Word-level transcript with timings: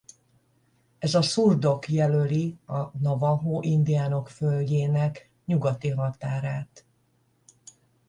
Ez 0.99 1.15
a 1.15 1.21
szurdok 1.21 1.89
jelöli 1.89 2.57
a 2.65 2.97
navahó 2.97 3.61
indiánok 3.61 4.29
földjének 4.29 5.29
nyugati 5.45 5.89
határát. 5.89 6.85